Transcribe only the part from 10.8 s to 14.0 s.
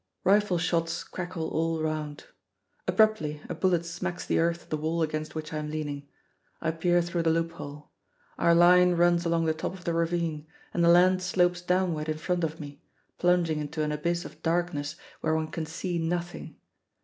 the land slopes downward in front of me, plunging into an